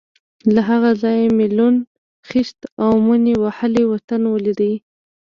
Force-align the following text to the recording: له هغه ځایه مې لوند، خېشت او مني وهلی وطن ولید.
له 0.53 0.61
هغه 0.69 0.91
ځایه 1.03 1.27
مې 1.37 1.47
لوند، 1.57 1.79
خېشت 2.29 2.59
او 2.83 2.91
مني 3.05 3.35
وهلی 3.43 3.83
وطن 3.91 4.21
ولید. 4.33 4.59